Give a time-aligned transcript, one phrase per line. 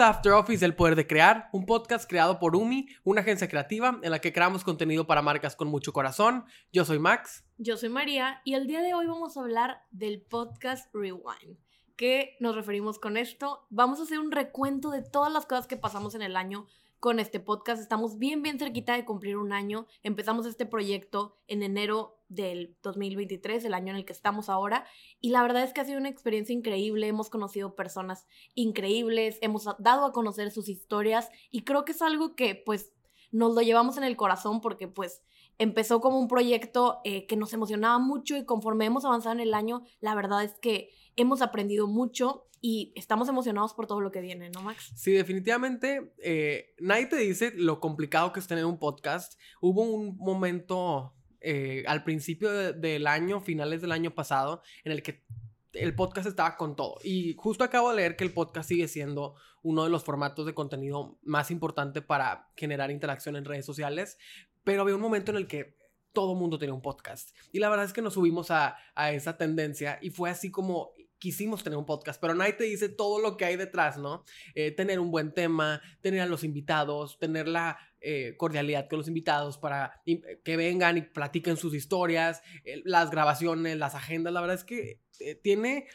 [0.00, 4.10] After Office El Poder de Crear, un podcast creado por UMI, una agencia creativa en
[4.10, 6.44] la que creamos contenido para marcas con mucho corazón.
[6.72, 7.44] Yo soy Max.
[7.56, 11.58] Yo soy María y el día de hoy vamos a hablar del podcast Rewind.
[11.96, 13.66] ¿Qué nos referimos con esto?
[13.70, 16.66] Vamos a hacer un recuento de todas las cosas que pasamos en el año
[17.00, 17.80] con este podcast.
[17.80, 19.86] Estamos bien, bien cerquita de cumplir un año.
[20.02, 24.84] Empezamos este proyecto en enero del 2023, el año en el que estamos ahora.
[25.20, 27.06] Y la verdad es que ha sido una experiencia increíble.
[27.06, 32.34] Hemos conocido personas increíbles, hemos dado a conocer sus historias y creo que es algo
[32.34, 32.92] que pues
[33.30, 35.22] nos lo llevamos en el corazón porque pues
[35.58, 39.54] empezó como un proyecto eh, que nos emocionaba mucho y conforme hemos avanzado en el
[39.54, 44.20] año, la verdad es que hemos aprendido mucho y estamos emocionados por todo lo que
[44.20, 44.92] viene, ¿no, Max?
[44.96, 46.12] Sí, definitivamente.
[46.18, 49.38] Eh, nadie te dice lo complicado que es tener un podcast.
[49.60, 55.24] Hubo un momento eh, al principio del año, finales del año pasado, en el que
[55.72, 56.98] el podcast estaba con todo.
[57.02, 60.54] Y justo acabo de leer que el podcast sigue siendo uno de los formatos de
[60.54, 64.18] contenido más importante para generar interacción en redes sociales.
[64.64, 65.76] Pero había un momento en el que
[66.12, 67.30] todo mundo tenía un podcast.
[67.52, 70.90] Y la verdad es que nos subimos a, a esa tendencia y fue así como
[71.18, 74.24] quisimos tener un podcast, pero nadie te dice todo lo que hay detrás, ¿no?
[74.54, 79.08] Eh, tener un buen tema, tener a los invitados, tener la eh, cordialidad con los
[79.08, 84.56] invitados para que vengan y platiquen sus historias, eh, las grabaciones, las agendas, la verdad
[84.56, 85.00] es que
[85.42, 85.88] tiene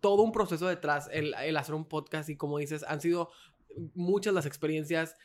[0.00, 3.30] todo un proceso detrás el, el hacer un podcast y como dices, han sido
[3.94, 5.16] muchas las experiencias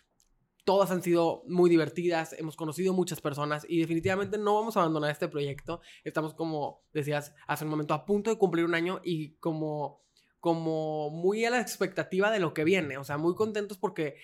[0.70, 5.10] Todas han sido muy divertidas, hemos conocido muchas personas y definitivamente no vamos a abandonar
[5.10, 5.82] este proyecto.
[6.04, 10.04] Estamos como decías hace un momento a punto de cumplir un año y como
[10.40, 14.18] como muy a la expectativa de lo que viene, o sea, muy contentos porque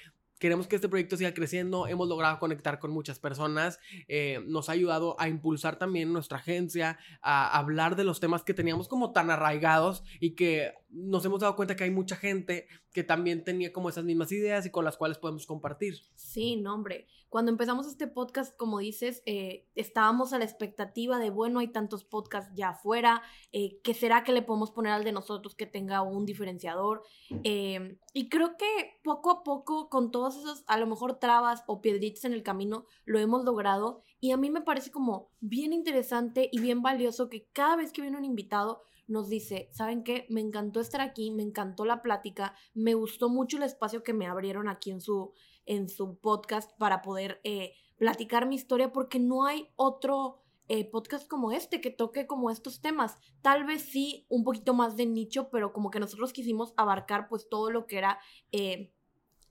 [0.46, 4.74] Queremos que este proyecto siga creciendo, hemos logrado conectar con muchas personas, eh, nos ha
[4.74, 9.32] ayudado a impulsar también nuestra agencia, a hablar de los temas que teníamos como tan
[9.32, 13.90] arraigados y que nos hemos dado cuenta que hay mucha gente que también tenía como
[13.90, 15.96] esas mismas ideas y con las cuales podemos compartir.
[16.16, 17.08] Sí, no, hombre.
[17.28, 22.06] Cuando empezamos este podcast, como dices, eh, estábamos a la expectativa de, bueno, hay tantos
[22.06, 26.02] podcasts ya afuera, eh, ¿qué será que le podemos poner al de nosotros que tenga
[26.02, 27.04] un diferenciador?
[27.44, 30.35] Eh, y creo que poco a poco, con todos
[30.68, 34.02] a lo mejor trabas o piedritas en el camino, lo hemos logrado.
[34.20, 38.02] Y a mí me parece como bien interesante y bien valioso que cada vez que
[38.02, 40.26] viene un invitado, nos dice, ¿saben qué?
[40.30, 44.28] Me encantó estar aquí, me encantó la plática, me gustó mucho el espacio que me
[44.28, 45.34] abrieron aquí en su,
[45.66, 51.28] en su podcast para poder eh, platicar mi historia porque no hay otro eh, podcast
[51.28, 53.18] como este que toque como estos temas.
[53.42, 57.48] Tal vez sí un poquito más de nicho, pero como que nosotros quisimos abarcar pues
[57.48, 58.20] todo lo que era
[58.52, 58.92] eh,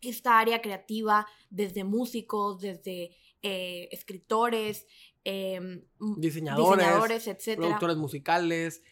[0.06, 4.86] esta área creativa, desde músicos, desde escritores,
[5.22, 5.84] em,
[6.16, 7.66] diseñadores, diseñadores etcétera.
[7.66, 8.82] productores musicales,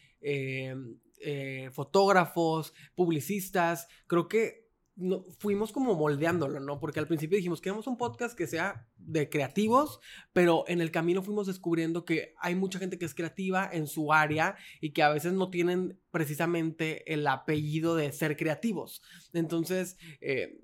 [1.25, 3.87] eh, fotógrafos, publicistas.
[4.09, 4.63] Creo que
[4.97, 6.81] no, fuimos como moldeándolo, ¿no?
[6.81, 10.01] Porque al principio dijimos, queremos un podcast que sea de creativos,
[10.33, 14.13] pero en el camino fuimos descubriendo que hay mucha gente que es creativa en su
[14.13, 19.01] área y que a veces no tienen precisamente el apellido de ser creativos.
[19.33, 20.61] Entonces, eh,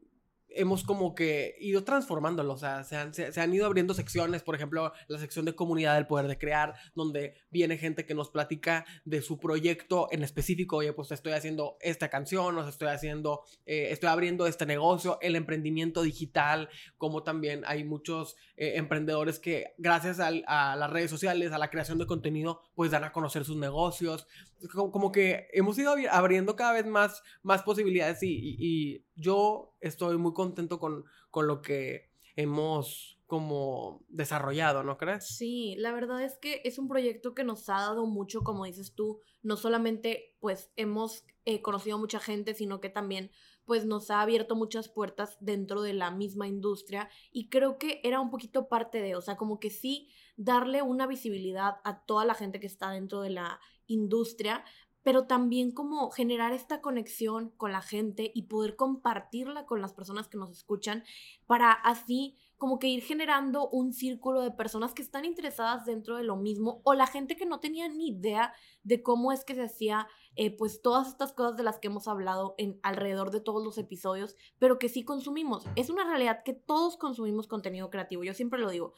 [0.50, 4.54] hemos como que ido transformándolo, o sea, se han, se, han, ido abriendo secciones, por
[4.54, 8.84] ejemplo, la sección de comunidad del poder de crear, donde viene gente que nos platica
[9.04, 13.88] de su proyecto en específico, oye, pues estoy haciendo esta canción, o estoy haciendo, eh,
[13.90, 20.20] estoy abriendo este negocio, el emprendimiento digital, como también hay muchos eh, emprendedores que gracias
[20.20, 24.26] a las redes sociales, a la creación de contenido, pues dan a conocer sus negocios,
[24.66, 30.78] como, que hemos ido abriendo cada vez más, más posibilidades y, yo estoy muy contento
[30.78, 35.26] con, con lo que hemos como desarrollado, ¿no crees?
[35.36, 38.94] Sí, la verdad es que es un proyecto que nos ha dado mucho, como dices
[38.94, 43.30] tú, no solamente pues hemos eh, conocido a mucha gente, sino que también
[43.66, 48.18] pues nos ha abierto muchas puertas dentro de la misma industria y creo que era
[48.18, 52.34] un poquito parte de, o sea, como que sí darle una visibilidad a toda la
[52.34, 54.64] gente que está dentro de la industria,
[55.08, 60.28] pero también como generar esta conexión con la gente y poder compartirla con las personas
[60.28, 61.02] que nos escuchan
[61.46, 66.24] para así como que ir generando un círculo de personas que están interesadas dentro de
[66.24, 68.52] lo mismo o la gente que no tenía ni idea
[68.82, 72.06] de cómo es que se hacía eh, pues todas estas cosas de las que hemos
[72.06, 75.64] hablado en alrededor de todos los episodios, pero que sí consumimos.
[75.74, 78.92] Es una realidad que todos consumimos contenido creativo, yo siempre lo digo.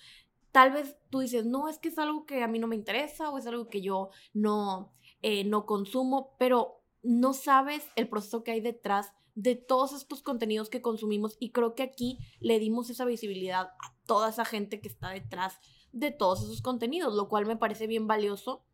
[0.51, 3.31] Tal vez tú dices, no, es que es algo que a mí no me interesa
[3.31, 8.52] o es algo que yo no, eh, no consumo, pero no sabes el proceso que
[8.52, 13.05] hay detrás de todos estos contenidos que consumimos y creo que aquí le dimos esa
[13.05, 15.58] visibilidad a toda esa gente que está detrás
[15.93, 18.64] de todos esos contenidos, lo cual me parece bien valioso.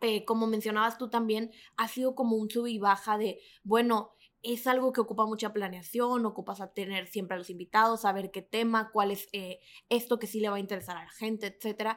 [0.00, 4.12] Eh, como mencionabas tú también, ha sido como un sub y baja de, bueno,
[4.42, 8.90] es algo que ocupa mucha planeación, ocupas tener siempre a los invitados, saber qué tema,
[8.92, 11.96] cuál es eh, esto que sí le va a interesar a la gente, etc.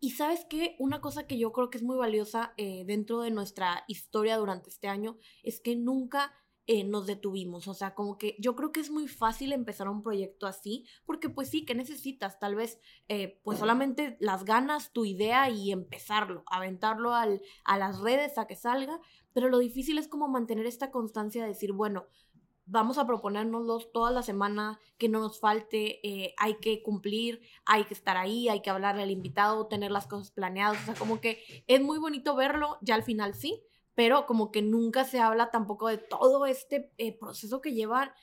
[0.00, 3.30] Y sabes qué, una cosa que yo creo que es muy valiosa eh, dentro de
[3.30, 6.32] nuestra historia durante este año es que nunca
[6.70, 7.66] eh, nos detuvimos.
[7.66, 11.30] O sea, como que yo creo que es muy fácil empezar un proyecto así, porque
[11.30, 12.38] pues sí, ¿qué necesitas?
[12.38, 12.78] Tal vez
[13.08, 18.46] eh, pues solamente las ganas, tu idea y empezarlo, aventarlo al, a las redes a
[18.46, 19.00] que salga,
[19.32, 22.06] pero lo difícil es como mantener esta constancia de decir, bueno,
[22.68, 27.84] vamos a proponérnoslos toda la semana, que no nos falte, eh, hay que cumplir, hay
[27.84, 31.20] que estar ahí, hay que hablarle al invitado, tener las cosas planeadas, o sea, como
[31.20, 33.62] que es muy bonito verlo, ya al final sí,
[33.94, 38.14] pero como que nunca se habla tampoco de todo este eh, proceso que lleva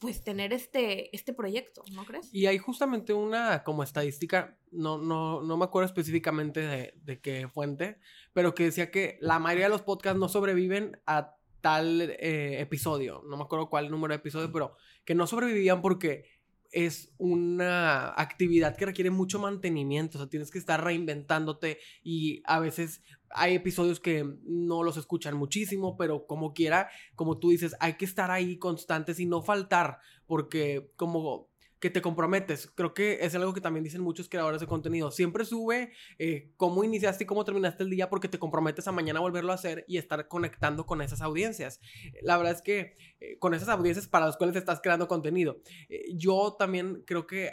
[0.00, 2.28] pues tener este, este proyecto, ¿no crees?
[2.34, 7.46] Y hay justamente una como estadística, no, no, no me acuerdo específicamente de, de qué
[7.46, 8.00] fuente,
[8.32, 13.22] pero que decía que la mayoría de los podcasts no sobreviven a tal eh, episodio,
[13.26, 14.76] no me acuerdo cuál número de episodio, pero
[15.06, 16.26] que no sobrevivían porque
[16.72, 22.60] es una actividad que requiere mucho mantenimiento, o sea, tienes que estar reinventándote y a
[22.60, 27.94] veces hay episodios que no los escuchan muchísimo, pero como quiera, como tú dices, hay
[27.94, 31.51] que estar ahí constantes y no faltar, porque como
[31.82, 32.70] que te comprometes.
[32.76, 35.10] Creo que es algo que también dicen muchos creadores de contenido.
[35.10, 39.18] Siempre sube eh, cómo iniciaste y cómo terminaste el día porque te comprometes a mañana
[39.18, 41.80] volverlo a hacer y estar conectando con esas audiencias.
[42.22, 45.60] La verdad es que eh, con esas audiencias para las cuales estás creando contenido.
[45.88, 47.50] Eh, yo también creo que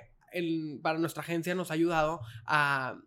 [0.84, 3.02] para nuestra agencia nos ha ayudado a,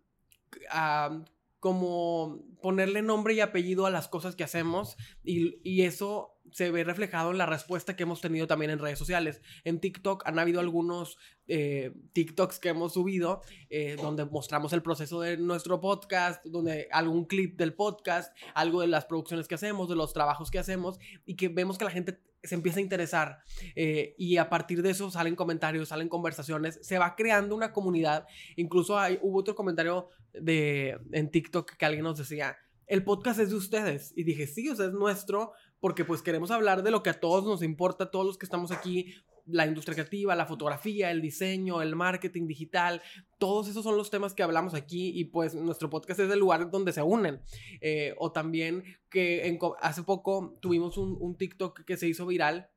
[0.71, 1.23] a
[1.61, 7.31] como ponerle nombre y apellido a las cosas que hacemos y eso se ve reflejado
[7.31, 9.41] en la respuesta que hemos tenido también en redes sociales.
[9.63, 11.17] En TikTok han habido algunos
[11.47, 17.25] eh, TikToks que hemos subido eh, donde mostramos el proceso de nuestro podcast, donde algún
[17.25, 21.35] clip del podcast, algo de las producciones que hacemos, de los trabajos que hacemos y
[21.35, 23.39] que vemos que la gente se empieza a interesar
[23.75, 28.27] eh, y a partir de eso salen comentarios, salen conversaciones, se va creando una comunidad.
[28.57, 33.49] Incluso hay, hubo otro comentario de, en TikTok que alguien nos decía, el podcast es
[33.49, 34.13] de ustedes.
[34.15, 37.43] Y dije, sí, o es nuestro, porque pues queremos hablar de lo que a todos
[37.43, 39.15] nos importa, todos los que estamos aquí,
[39.45, 43.01] la industria creativa, la fotografía, el diseño, el marketing digital,
[43.37, 46.71] todos esos son los temas que hablamos aquí y pues nuestro podcast es el lugar
[46.71, 47.41] donde se unen.
[47.81, 52.69] Eh, o también que hace poco tuvimos un, TikTok que se hizo viral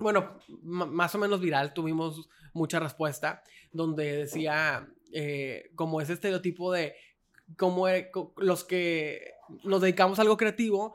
[0.00, 6.94] bueno, más o menos viral, tuvimos mucha respuesta, donde decía eh, como ese estereotipo de
[7.56, 10.94] como e, los que nos dedicamos a algo creativo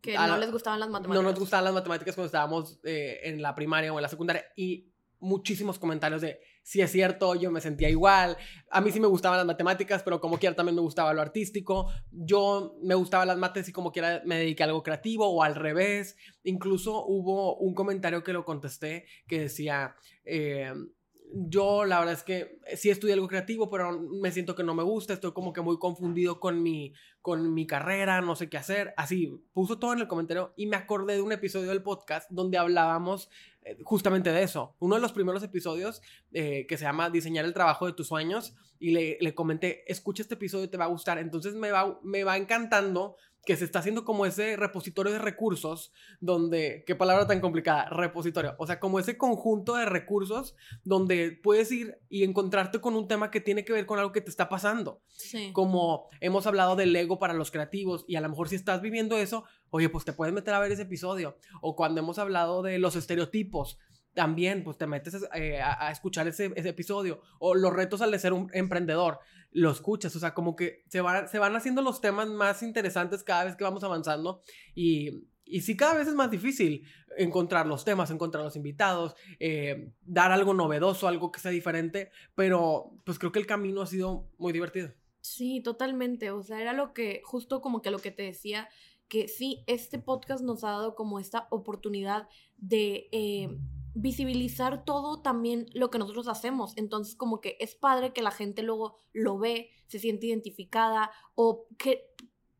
[0.00, 1.22] que no les gustaban las matemáticas.
[1.22, 4.44] No nos gustaban las matemáticas cuando estábamos eh, en la primaria o en la secundaria.
[4.56, 8.36] Y muchísimos comentarios de si es cierto, yo me sentía igual.
[8.70, 11.92] A mí sí me gustaban las matemáticas, pero como quiera también me gustaba lo artístico.
[12.10, 15.54] Yo me gustaban las mates y como quiera me dediqué a algo creativo o al
[15.54, 16.16] revés.
[16.42, 19.94] Incluso hubo un comentario que lo contesté que decía,
[20.24, 20.72] eh,
[21.32, 24.82] yo la verdad es que sí estudié algo creativo, pero me siento que no me
[24.82, 26.92] gusta, estoy como que muy confundido con mi,
[27.26, 28.94] con mi carrera, no sé qué hacer.
[28.96, 32.56] Así, puso todo en el comentario y me acordé de un episodio del podcast donde
[32.56, 33.30] hablábamos
[33.62, 34.76] eh, justamente de eso.
[34.78, 38.54] Uno de los primeros episodios eh, que se llama Diseñar el trabajo de tus sueños
[38.78, 41.18] y le, le comenté, escucha este episodio, te va a gustar.
[41.18, 43.16] Entonces me va, me va encantando
[43.46, 48.56] que se está haciendo como ese repositorio de recursos donde, qué palabra tan complicada, repositorio,
[48.58, 53.30] o sea, como ese conjunto de recursos donde puedes ir y encontrarte con un tema
[53.30, 55.00] que tiene que ver con algo que te está pasando.
[55.06, 55.52] Sí.
[55.52, 59.16] Como hemos hablado del ego para los creativos y a lo mejor si estás viviendo
[59.16, 61.38] eso, oye, pues te puedes meter a ver ese episodio.
[61.60, 63.78] O cuando hemos hablado de los estereotipos,
[64.16, 67.20] también pues te metes eh, a, escuchar ese, episodio.
[67.38, 69.20] O los retos al de ser un emprendedor,
[69.52, 70.16] lo escuchas.
[70.16, 73.64] O sea, como que se, se van haciendo los temas más interesantes cada vez que
[73.64, 74.40] vamos avanzando.
[74.74, 79.92] Y, y sí, cada vez es más difícil encontrar los temas, encontrar los invitados, eh,
[80.00, 82.10] dar algo novedoso, algo que sea diferente.
[82.34, 84.94] Pero pues creo que el camino ha sido muy divertido.
[85.20, 86.30] Sí, totalmente.
[86.30, 88.70] O sea, era lo que, justo como que lo que te decía,
[89.08, 93.10] que sí, este podcast nos ha dado como esta oportunidad de...
[93.12, 93.58] Eh,
[93.96, 96.76] visibilizar todo también lo que nosotros hacemos.
[96.76, 101.66] Entonces, como que es padre que la gente luego lo ve, se siente identificada o
[101.78, 102.14] que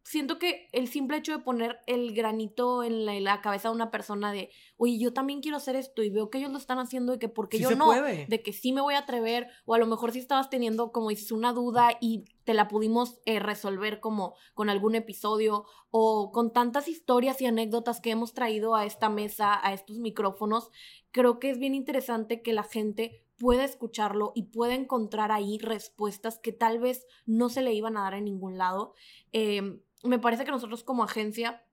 [0.06, 4.30] siento que el simple hecho de poner el granito en la, cabeza de una persona
[4.30, 7.18] de, oye, yo también quiero hacer esto y veo que ellos lo están haciendo y
[7.18, 10.12] que porque yo no, de que sí me voy a atrever o a lo mejor
[10.12, 14.70] si estabas teniendo como dices una duda y te la pudimos eh, resolver como con
[14.70, 19.72] algún episodio o con tantas historias y anécdotas que hemos traído a esta mesa, a
[19.72, 20.70] estos micrófonos,
[21.10, 26.38] creo que es bien interesante que la gente pueda escucharlo y pueda encontrar ahí respuestas
[26.38, 28.94] que tal vez no se le iban a dar en ningún lado.
[29.32, 31.64] Eh, me parece que nosotros como agencia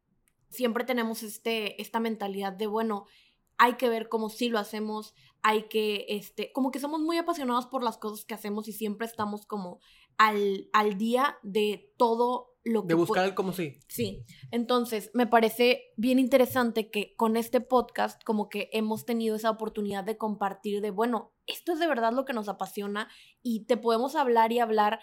[0.50, 3.06] siempre tenemos este, esta mentalidad de, bueno,
[3.58, 7.66] hay que ver cómo sí lo hacemos, hay que, este, como que somos muy apasionados
[7.68, 9.80] por las cosas que hacemos y siempre estamos como
[10.18, 12.90] al, al día de todo lo que...
[12.90, 13.80] De buscar el cómo sí.
[13.88, 19.50] Sí, entonces me parece bien interesante que con este podcast como que hemos tenido esa
[19.50, 23.10] oportunidad de compartir de, bueno, esto es de verdad lo que nos apasiona
[23.42, 25.00] y te podemos hablar y hablar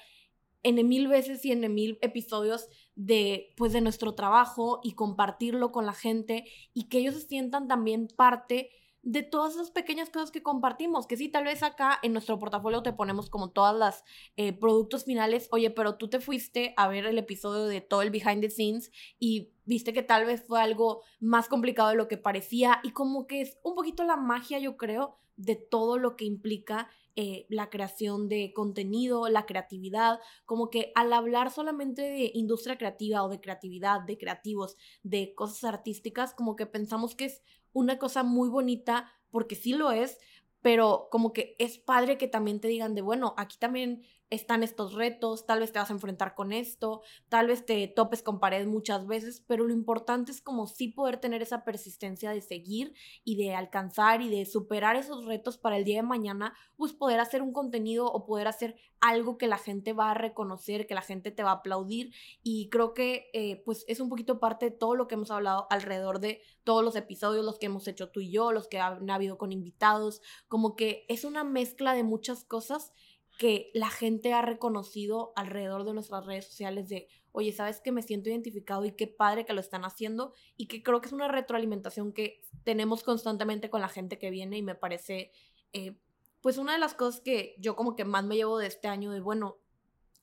[0.62, 5.86] en mil veces y en mil episodios de pues de nuestro trabajo y compartirlo con
[5.86, 8.70] la gente y que ellos se sientan también parte
[9.02, 12.82] de todas esas pequeñas cosas que compartimos, que sí, tal vez acá en nuestro portafolio
[12.82, 14.04] te ponemos como todas las
[14.36, 18.10] eh, productos finales, oye, pero tú te fuiste a ver el episodio de todo el
[18.10, 22.18] behind the scenes y viste que tal vez fue algo más complicado de lo que
[22.18, 26.26] parecía y como que es un poquito la magia, yo creo, de todo lo que
[26.26, 32.78] implica eh, la creación de contenido, la creatividad, como que al hablar solamente de industria
[32.78, 37.98] creativa o de creatividad, de creativos, de cosas artísticas, como que pensamos que es una
[37.98, 40.18] cosa muy bonita, porque sí lo es,
[40.62, 44.94] pero como que es padre que también te digan de, bueno, aquí también están estos
[44.94, 48.66] retos, tal vez te vas a enfrentar con esto, tal vez te topes con pared
[48.66, 52.94] muchas veces, pero lo importante es como sí poder tener esa persistencia de seguir
[53.24, 57.18] y de alcanzar y de superar esos retos para el día de mañana, pues poder
[57.20, 61.02] hacer un contenido o poder hacer algo que la gente va a reconocer, que la
[61.02, 62.12] gente te va a aplaudir.
[62.42, 65.66] Y creo que eh, pues es un poquito parte de todo lo que hemos hablado
[65.70, 69.10] alrededor de todos los episodios, los que hemos hecho tú y yo, los que han
[69.10, 72.92] habido con invitados, como que es una mezcla de muchas cosas
[73.40, 78.02] que la gente ha reconocido alrededor de nuestras redes sociales de, oye, ¿sabes que me
[78.02, 80.34] siento identificado y qué padre que lo están haciendo?
[80.58, 84.58] Y que creo que es una retroalimentación que tenemos constantemente con la gente que viene
[84.58, 85.32] y me parece,
[85.72, 85.96] eh,
[86.42, 89.10] pues una de las cosas que yo como que más me llevo de este año
[89.10, 89.56] de, bueno,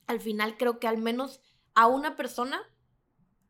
[0.05, 1.41] al final creo que al menos
[1.73, 2.61] a una persona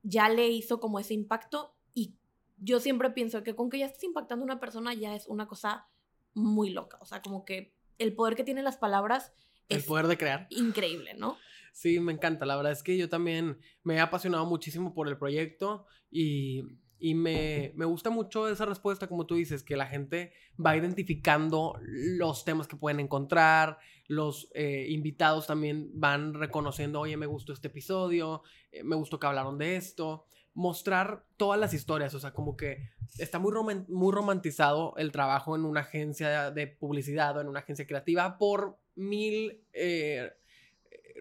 [0.02, 2.16] ya le hizo como ese impacto y
[2.56, 5.46] yo siempre pienso que con que ya estés impactando a una persona ya es una
[5.46, 5.90] cosa
[6.34, 9.34] muy loca, o sea, como que el poder que tienen las palabras
[9.70, 10.48] el poder de crear.
[10.50, 11.38] Increíble, ¿no?
[11.78, 12.48] Sí, me encanta.
[12.48, 16.64] La verdad es que yo también me he apasionado muchísimo por el proyecto y,
[17.00, 22.68] me, gusta mucho esa respuesta, como tú dices, que la gente va identificando los temas
[22.68, 28.84] que pueden encontrar, los eh, invitados también van reconociendo, oye, me gustó este episodio, eh,
[28.84, 30.26] me gustó que hablaron de esto.
[30.56, 33.54] Mostrar todas las historias, o sea, como que está muy,
[33.88, 38.80] muy romantizado el trabajo en una agencia de publicidad o en una agencia creativa por
[38.98, 40.32] mil eh,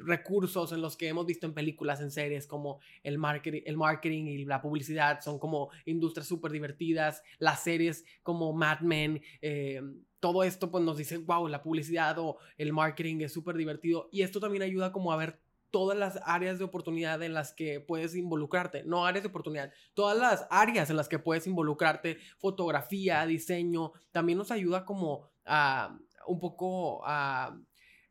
[0.00, 4.25] recursos en los que hemos visto en películas, en series, como el marketing, el marketing
[4.26, 9.80] y la publicidad son como industrias súper divertidas, las series como Mad Men, eh,
[10.21, 14.23] todo esto pues nos dice, wow, la publicidad o el marketing es súper divertido y
[14.23, 15.40] esto también ayuda como a ver
[15.71, 20.16] todas las áreas de oportunidad en las que puedes involucrarte, no áreas de oportunidad, todas
[20.16, 26.38] las áreas en las que puedes involucrarte, fotografía, diseño, también nos ayuda como a un
[26.38, 27.56] poco a,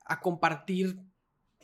[0.06, 0.96] a compartir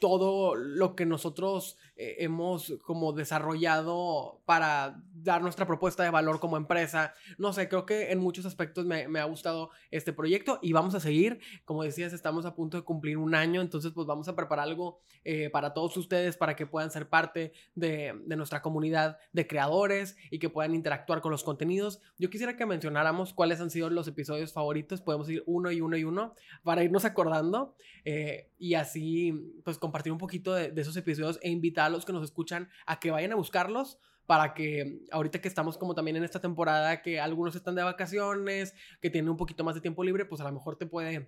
[0.01, 6.58] todo lo que nosotros eh, hemos como desarrollado para dar nuestra propuesta de valor como
[6.58, 7.13] empresa.
[7.38, 11.00] No sé, creo que en muchos aspectos me, ha gustado este proyecto y vamos a
[11.00, 11.39] seguir.
[11.65, 15.01] Como decías, estamos a punto de cumplir un año, entonces pues vamos a preparar algo
[15.24, 20.39] eh, para todos ustedes para que puedan ser parte de, nuestra comunidad de creadores y
[20.39, 22.01] que puedan interactuar con los contenidos.
[22.17, 25.00] Yo quisiera que mencionáramos cuáles han sido los episodios favoritos.
[25.00, 30.12] Podemos ir uno y uno y uno para irnos acordando eh, y así pues compartir
[30.12, 33.32] un poquito de, esos episodios e invitar a los que nos escuchan a que vayan
[33.32, 37.74] a buscarlos para que ahorita que estamos como también en esta temporada que algunos están
[37.74, 40.86] de vacaciones, que tienen un poquito más de tiempo libre, pues a lo mejor te
[40.86, 41.27] puede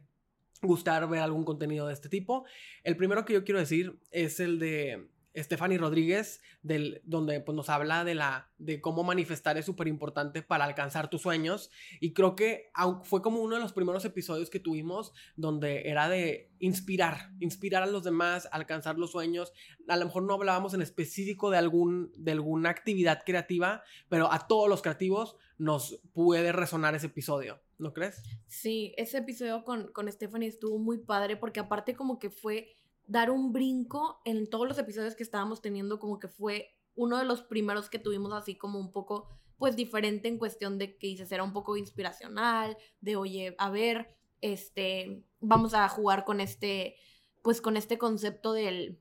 [0.62, 2.46] gustar ver algún contenido de este tipo.
[2.84, 7.70] El primero que yo quiero decir es el de Stephanie Rodríguez, del, donde pues, nos
[7.70, 11.72] habla de, la, de cómo manifestar es súper importante para alcanzar tus sueños.
[12.00, 12.72] Y creo que
[13.04, 17.88] fue como uno de los primeros episodios que tuvimos donde era de inspirar, inspirar a
[17.88, 19.54] los demás, alcanzar los sueños.
[19.88, 24.48] A lo mejor no hablábamos en específico de, algún, de alguna actividad creativa, pero a
[24.48, 27.60] todos los creativos nos puede resonar ese episodio.
[27.80, 28.22] ¿No crees?
[28.48, 33.32] Sí, ese episodio con, con Stephanie estuvo muy padre porque aparte como que fue dar
[33.32, 37.42] un brinco en todos los episodios que estábamos teniendo, como que fue uno de los
[37.42, 41.44] primeros que tuvimos así como un poco, pues diferente en cuestión de que dices, era
[41.44, 46.96] un poco inspiracional, de oye, a ver, este, vamos a jugar con este,
[47.42, 49.00] pues con este concepto del,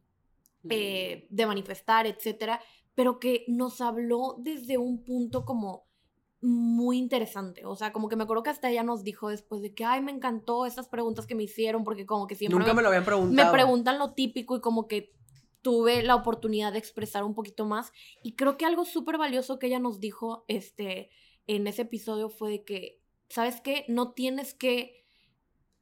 [0.69, 2.61] eh, de manifestar, etcétera,
[2.95, 5.87] pero que nos habló desde un punto como
[6.43, 7.65] muy interesante.
[7.65, 10.03] O sea, como que me acuerdo que hasta ella nos dijo después de que, ay,
[10.03, 12.59] me encantó estas preguntas que me hicieron, porque como que siempre...
[12.59, 13.33] Nunca me, lo habían preguntado.
[13.33, 15.15] Me preguntan lo típico y como que
[15.63, 17.93] tuve la oportunidad de expresar un poquito más.
[18.25, 21.11] Y creo que algo súper valioso que ella nos dijo este,
[21.47, 23.85] en ese episodio fue de que, ¿sabes qué?
[23.87, 25.07] No tienes que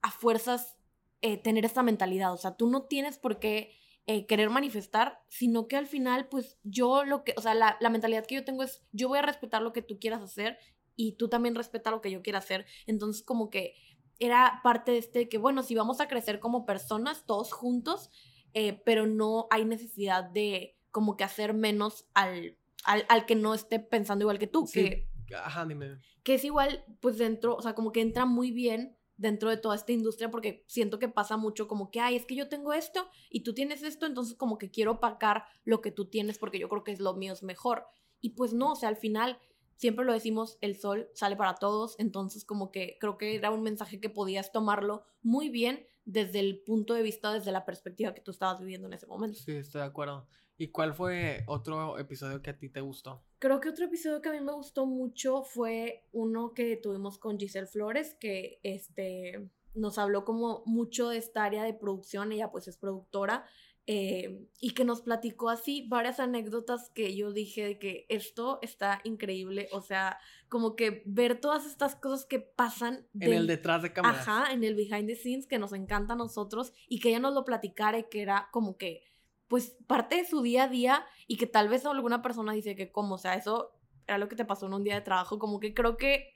[0.03, 0.77] a fuerzas
[1.23, 2.35] eh, tener esta mentalidad.
[2.35, 6.59] O sea, tú no tienes por qué eh, querer manifestar, sino que al final, pues
[6.63, 9.23] yo lo que, o sea, la, la, mentalidad que yo tengo es, yo voy a
[9.23, 10.59] respetar lo que tú quieras hacer
[10.97, 12.67] y tú también respeta lo que yo quiera hacer.
[12.87, 13.75] Entonces, como que
[14.19, 18.11] era parte de este que, bueno, si vamos a crecer como personas, todos juntos,
[18.53, 23.55] eh, pero no hay necesidad de como que hacer menos al, al, al, que no
[23.55, 24.67] esté pensando igual que tú.
[24.67, 24.85] Sí.
[24.85, 25.99] Que, Ajá, dime.
[26.23, 29.75] Que es igual, pues dentro, o sea, como que entra muy bien dentro de toda
[29.75, 33.11] esta industria porque siento que pasa mucho como que, ay, es que yo tengo esto
[33.29, 36.71] y tú tienes esto, entonces como que quiero opacar lo que tú tienes porque yo
[36.71, 37.85] creo que es lo mío es mejor.
[38.23, 39.39] Y pues no, o sea, al final
[39.77, 43.63] siempre lo decimos, el sol sale para todos, entonces como que creo que era un
[43.63, 48.23] mensaje que podías tomarlo muy bien desde el punto de vista, desde la perspectiva que
[48.23, 49.39] tú estabas viviendo en ese momento.
[49.39, 50.27] Sí, estoy de acuerdo.
[50.61, 53.25] ¿Y cuál fue otro episodio que a ti te gustó?
[53.39, 57.39] Creo que otro episodio que a mí me gustó mucho fue uno que tuvimos con
[57.39, 62.69] Giselle Flores, que este, nos habló como mucho de esta área de producción, ella pues
[62.69, 63.47] es productora,
[63.87, 69.01] eh, y que nos platicó así varias anécdotas que yo dije de que esto está
[69.05, 70.19] increíble, o sea,
[70.51, 73.07] como que ver todas estas cosas que pasan.
[73.19, 74.21] En el detrás de cámara.
[74.21, 77.33] Ajá, en el behind the scenes que nos encanta a nosotros y que ella nos
[77.33, 79.10] lo platicara y que era como que
[79.51, 82.93] pues parte de su día a día y que tal vez alguna persona dice que
[82.93, 83.73] como, o sea, eso
[84.07, 86.33] era lo que te pasó en un día de trabajo, como que creo que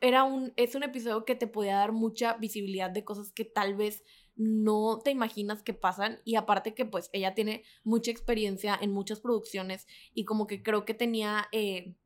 [0.00, 3.74] era un, es un episodio que te podía dar mucha visibilidad de cosas que tal
[3.74, 4.04] vez
[4.36, 9.18] no te imaginas que pasan y aparte que pues ella tiene mucha experiencia en muchas
[9.18, 11.96] producciones y como que creo que tenía eh,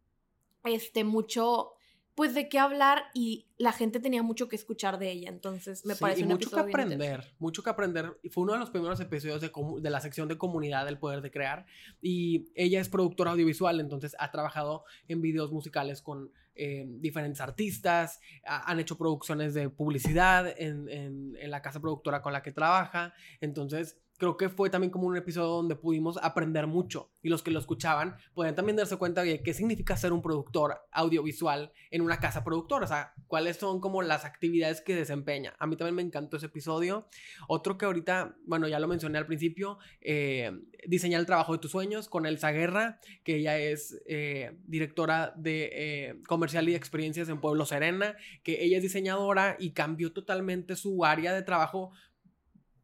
[0.65, 1.75] este mucho
[2.17, 5.95] pues de qué hablar y la gente tenía mucho que escuchar de ella, entonces me
[5.95, 8.19] Sí, parece y un mucho que aprender, mucho que aprender.
[8.23, 11.21] Y Fue uno de los primeros episodios de, de la sección de comunidad del poder
[11.21, 11.67] de crear.
[12.01, 18.19] Y ella es productora audiovisual, entonces ha trabajado en videos musicales con eh, diferentes artistas,
[18.47, 22.51] ha- han hecho producciones de publicidad en, en- en la casa productora con la que
[22.51, 23.13] trabaja.
[23.43, 27.13] Entonces creo que fue también como un episodio donde pudimos aprender mucho.
[27.23, 30.81] Y los que lo escuchaban pueden también darse cuenta de qué significa ser un productor
[30.93, 32.85] audiovisual en una casa productora.
[32.85, 35.55] O sea, cuáles son como las actividades que desempeña.
[35.59, 37.09] A mí también me encantó ese episodio.
[37.49, 40.53] Otro que ahorita, bueno, ya lo mencioné al principio, eh,
[40.87, 45.71] diseñar el trabajo de tus sueños con Elsa Guerra, que ella es eh, directora de
[45.73, 51.05] eh, comercial y experiencias en Pueblo Serena, que ella es diseñadora y cambió totalmente su
[51.05, 51.93] área de trabajo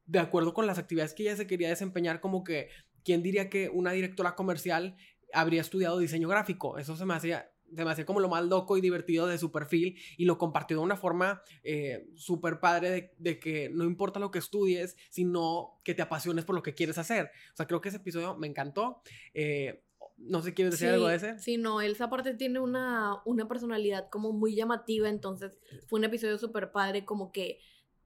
[0.07, 2.69] de acuerdo con las actividades que ella se quería desempeñar, como que,
[3.05, 4.97] ¿quién diría que una directora comercial
[5.33, 6.79] habría estudiado diseño gráfico?
[6.79, 9.51] Eso se me hacía, se me hacía como lo más loco y divertido de su
[9.51, 14.21] perfil y lo compartió de una forma eh, súper padre de, de que no importa
[14.21, 17.31] lo que estudies, sino que te apasiones por lo que quieres hacer.
[17.53, 19.03] O sea, creo que ese episodio me encantó.
[19.35, 19.83] Eh,
[20.19, 21.39] no sé, ¿quieres decir algo de ese?
[21.39, 26.39] Sí, no, Elsa aparte tiene una, una personalidad como muy llamativa, entonces fue un episodio
[26.39, 27.59] súper padre, como que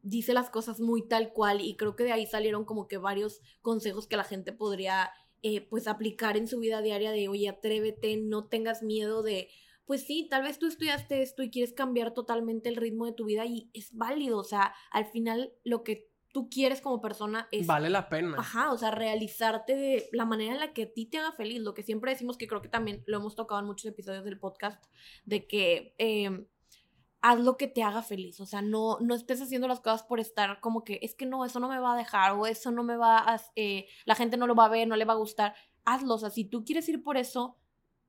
[0.07, 3.41] dice las cosas muy tal cual y creo que de ahí salieron como que varios
[3.61, 5.11] consejos que la gente podría
[5.43, 9.49] eh, pues aplicar en su vida diaria de, oye, atrévete, no tengas miedo de,
[9.85, 13.25] pues sí, tal vez tú estudiaste esto y quieres cambiar totalmente el ritmo de tu
[13.25, 17.67] vida y es válido, o sea, al final lo que tú quieres como persona es...
[17.67, 18.37] Vale la pena.
[18.39, 21.63] Ajá, o sea, realizarte de la manera en la que a ti te haga feliz.
[21.63, 24.39] Lo que siempre decimos, que creo que también lo hemos tocado en muchos episodios del
[24.39, 24.85] podcast,
[25.25, 26.47] de que eh,
[27.29, 28.41] haz lo que te haga feliz.
[28.41, 31.45] O sea, no, no estés haciendo las cosas por estar como que es que no,
[31.45, 33.41] eso no me va a dejar o eso no me va a...
[33.57, 35.55] eh, la gente no lo va a ver, no le va a gustar.
[35.85, 37.59] Hazlo, o sea, si tú quieres ir por eso,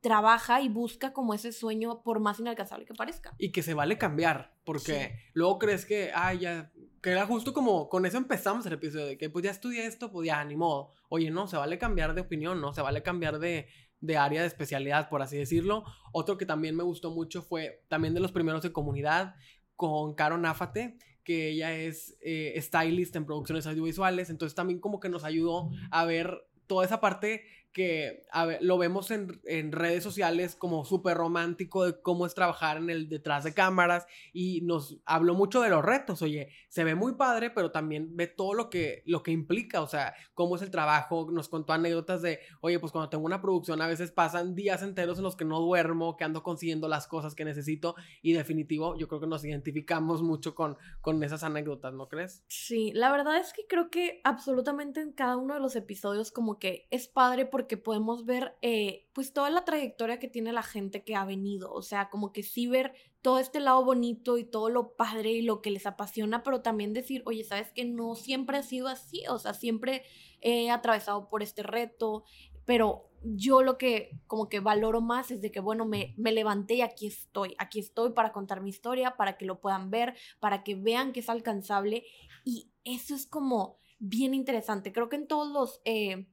[0.01, 3.34] trabaja y busca como ese sueño por más inalcanzable que parezca.
[3.39, 5.30] Y que se vale cambiar, porque Sí.
[5.34, 9.17] luego crees que, ay, ya, que era justo como, con eso empezamos el episodio, de
[9.17, 10.91] que pues ya estudié esto, pues ya, ni modo.
[11.10, 12.73] Oye, no, se vale cambiar de opinión, ¿no?
[12.73, 13.67] Se vale cambiar de,
[13.99, 15.83] de área de especialidad, por así decirlo.
[16.12, 19.36] Otro que también me gustó mucho fue también de los primeros de comunidad,
[19.75, 25.10] con Caro Náfate, que ella es eh, stylist en producciones audiovisuales, entonces también como que
[25.10, 28.23] nos ayudó a ver toda esa parte que
[28.62, 33.10] lo vemos en, en redes sociales como súper romántico de cómo es trabajar en el
[33.10, 37.49] detrás de cámaras y nos habló mucho de los retos, oye, se ve muy padre,
[37.51, 41.30] pero también ve todo lo que, lo que implica, o sea, cómo es el trabajo,
[41.32, 45.17] nos contó anécdotas de, oye, pues cuando tengo una producción a veces pasan días enteros
[45.17, 49.08] en los que no duermo, que ando consiguiendo las cosas que necesito y definitivo, yo
[49.08, 52.43] creo que nos identificamos mucho con, con esas anécdotas, ¿no crees?
[52.47, 56.60] Sí, la verdad es que creo que absolutamente en cada uno de los episodios como
[56.60, 61.15] que es padre podemos ver eh, pues toda la trayectoria que tiene la gente que
[61.15, 64.96] ha venido, o sea, como que sí ver todo este lado bonito y todo lo
[64.96, 68.63] padre y lo que les apasiona, pero también decir, oye, sabes que no siempre ha
[68.63, 70.04] sido así, o sea, siempre
[70.41, 72.24] he atravesado por este reto,
[72.65, 76.76] pero yo lo que como que valoro más es de que, bueno, me, me levanté
[76.76, 80.63] y aquí estoy, aquí estoy para contar mi historia, para que lo puedan ver, para
[80.63, 82.06] que vean que es alcanzable
[82.46, 84.93] y eso es como bien interesante.
[84.93, 86.28] Creo que en todos los, eh,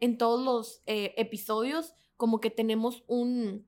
[0.00, 3.66] en todos los eh, episodios como que tenemos un,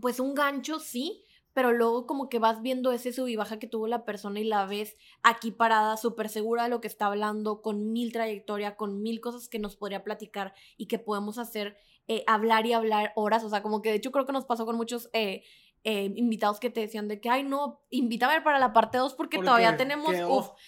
[0.00, 3.66] pues un gancho, sí, pero luego como que vas viendo ese sub y baja que
[3.66, 7.62] tuvo la persona y la ves aquí parada, súper segura de lo que está hablando,
[7.62, 12.22] con mil trayectoria, con mil cosas que nos podría platicar y que podemos hacer, eh,
[12.28, 14.76] hablar y hablar horas, o sea, como que de hecho creo que nos pasó con
[14.76, 15.42] muchos eh,
[15.84, 19.38] eh, invitados que te decían de que, ay, no, invítame para la parte 2 porque,
[19.38, 20.14] todavía tenemos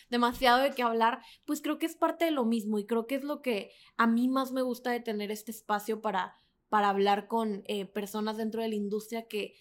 [0.09, 3.17] demasiado de qué hablar, pues creo que es parte de lo mismo y creo que
[3.17, 6.37] es lo que a mí más me gusta de tener este espacio para,
[6.69, 9.55] para hablar con personas dentro de la industria que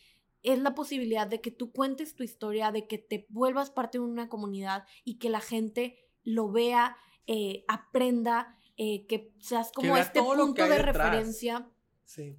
[0.44, 4.04] es la posibilidad de que tú cuentes tu historia, de que te vuelvas parte de
[4.04, 10.22] una comunidad y que la gente lo vea, eh, aprenda, eh, que seas como este
[10.22, 11.70] punto de referencia.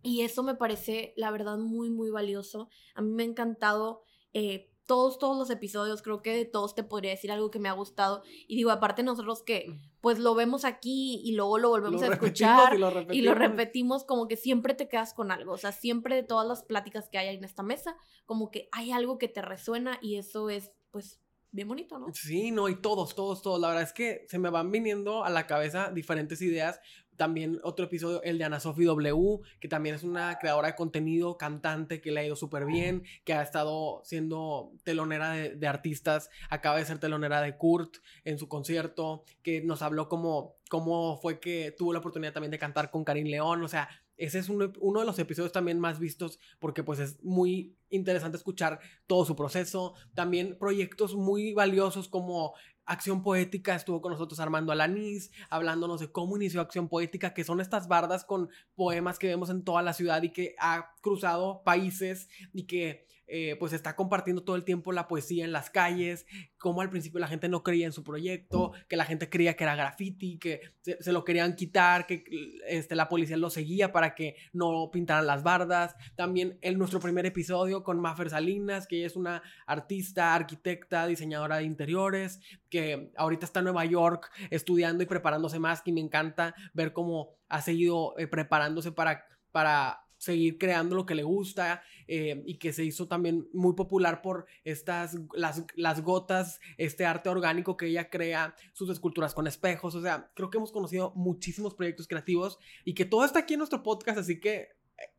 [0.02, 2.68] Y eso me parece, la verdad, muy, muy valioso.
[2.94, 4.02] A mí me ha encantado
[4.32, 7.68] eh, todos, todos los episodios, creo que de todos te podría decir algo que me
[7.68, 8.24] ha gustado.
[8.48, 12.74] Y digo, aparte nosotros que pues lo vemos aquí y luego lo volvemos a escuchar
[12.74, 15.52] y lo, repetimos, como que siempre te quedas con algo.
[15.52, 18.90] O sea, siempre de todas las pláticas que hay en esta mesa, como que hay
[18.90, 21.20] algo que te resuena y eso es pues
[21.52, 22.06] bien bonito, ¿no?
[22.12, 23.60] Sí, no, y todos, todos, todos.
[23.60, 26.80] La verdad es que se me van viniendo a la cabeza diferentes ideas.
[27.20, 31.36] También otro episodio, el de Ana Sophie W, que también es una creadora de contenido,
[31.36, 36.78] cantante, que le ha ido súper bien, que ha estado siendo telonera de, artistas, acaba
[36.78, 41.74] de ser telonera de Kurt en su concierto, que nos habló como cómo fue que
[41.76, 45.00] tuvo la oportunidad también de cantar con Karim León, o sea, ese es uno, uno,
[45.00, 49.94] de los episodios también más vistos porque pues es muy interesante escuchar todo su proceso.
[50.14, 52.54] También proyectos muy valiosos como
[52.86, 57.60] Acción Poética estuvo con nosotros Armando Alanís, hablándonos de cómo inició Acción Poética, que son
[57.60, 62.28] estas bardas con poemas que vemos en toda la ciudad y que ha cruzado países
[62.52, 66.26] y que eh, pues está compartiendo todo el tiempo la poesía en las calles,
[66.58, 69.62] como al principio la gente no creía en su proyecto, que la gente creía que
[69.62, 72.24] era graffiti, que se, lo querían quitar, que
[72.66, 75.94] este, la policía lo seguía para que no pintaran las bardas.
[76.16, 81.58] También en nuestro primer episodio con Maffer Salinas, que ella es una artista, arquitecta, diseñadora
[81.58, 86.54] de interiores, que ahorita está en Nueva York estudiando y preparándose más, y me encanta
[86.74, 92.42] ver cómo ha seguido eh, preparándose para, para seguir creando lo que le gusta eh,
[92.44, 97.78] y que se hizo también muy popular por estas, las, las gotas, este arte orgánico
[97.78, 102.06] que ella crea, sus esculturas con espejos, o sea, creo que hemos conocido muchísimos proyectos
[102.06, 104.68] creativos y que todo está aquí en nuestro podcast, así que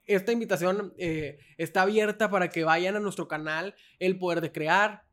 [0.05, 5.03] esta invitación eh, está abierta para que vayan a nuestro canal El Poder de Crear,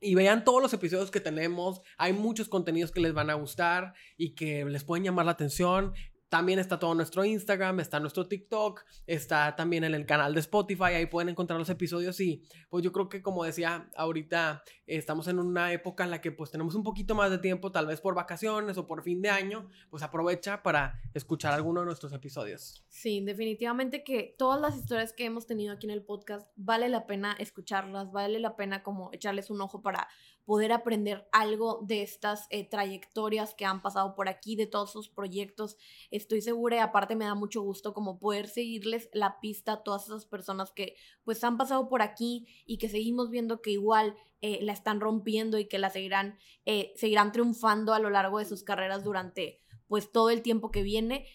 [0.00, 1.80] y vean todos los episodios que tenemos.
[1.96, 5.94] Hay muchos contenidos que les van a gustar y que les pueden llamar la atención.
[6.34, 10.94] También está todo nuestro Instagram, está nuestro TikTok, está también en el canal de Spotify,
[10.96, 15.38] ahí pueden encontrar los episodios y pues yo creo que como decía ahorita estamos en
[15.38, 18.16] una época en la que pues tenemos un poquito más de tiempo, tal vez por
[18.16, 22.84] vacaciones o por fin de año, pues aprovecha para escuchar alguno de nuestros episodios.
[22.88, 27.06] Sí, definitivamente que todas las historias que hemos tenido aquí en el podcast vale la
[27.06, 30.08] pena escucharlas, vale la pena como echarles un ojo para
[30.44, 35.08] poder aprender algo de estas eh, trayectorias que han pasado por aquí, de todos sus
[35.08, 35.76] proyectos.
[36.10, 40.04] Estoy segura y aparte me da mucho gusto como poder seguirles la pista a todas
[40.04, 44.58] esas personas que pues han pasado por aquí y que seguimos viendo que igual eh,
[44.62, 48.62] la están rompiendo y que la seguirán, eh, seguirán triunfando a lo largo de sus
[48.62, 51.26] carreras durante pues todo el tiempo que viene.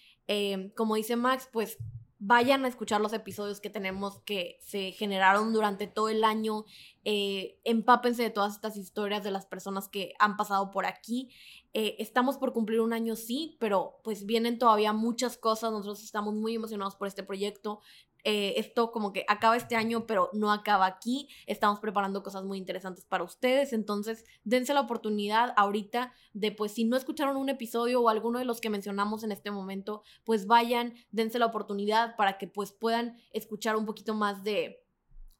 [0.75, 1.77] como dice Max, pues
[2.19, 6.65] vayan a escuchar los episodios que tenemos que se generaron durante todo el año.
[7.05, 11.31] Eh, empápense de todas estas historias de las personas que han pasado por aquí.
[11.73, 15.71] Eh, estamos por cumplir un año, sí, pero pues vienen todavía muchas cosas.
[15.71, 17.79] Nosotros estamos muy emocionados por este proyecto.
[18.23, 21.29] Eh, esto como que acaba este año, pero no acaba aquí.
[21.47, 23.73] Estamos preparando cosas muy interesantes para ustedes.
[23.73, 28.45] Entonces, dense la oportunidad ahorita de, pues, si no escucharon un episodio o alguno de
[28.45, 33.17] los que mencionamos en este momento, pues vayan, dense la oportunidad para que pues puedan
[33.31, 34.83] escuchar un poquito más de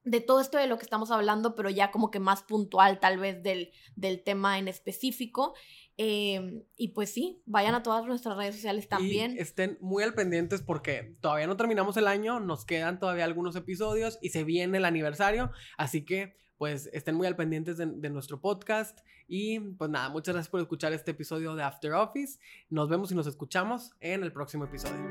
[0.05, 3.19] de todo esto de lo que estamos hablando, pero ya como que más puntual tal
[3.19, 5.53] vez del, del tema en específico.
[6.01, 9.35] Em, y pues sí, vayan a todas nuestras redes sociales también.
[9.35, 13.57] Y estén muy al pendientes porque todavía no terminamos el año, nos quedan todavía algunos
[13.57, 18.09] episodios y se viene el aniversario, así que pues estén muy al pendientes de, de
[18.09, 18.99] nuestro podcast.
[19.27, 22.39] Y pues nada, muchas gracias por escuchar este episodio de After Office.
[22.69, 25.03] Nos vemos y nos escuchamos en el próximo episodio.